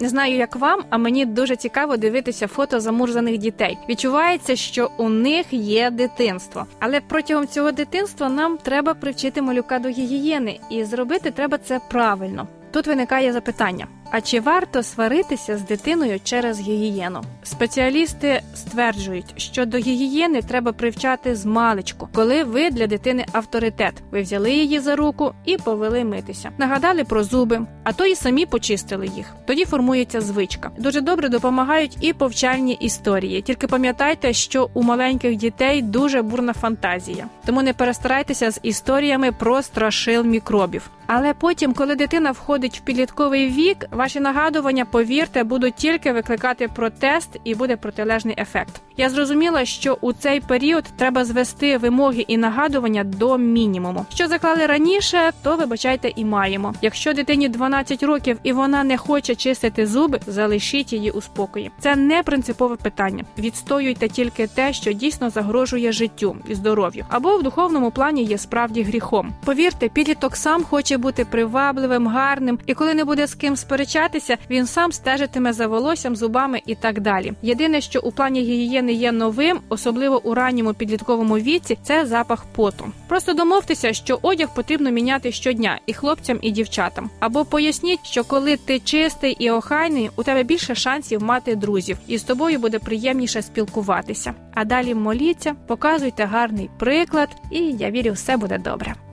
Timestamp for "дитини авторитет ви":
22.86-24.22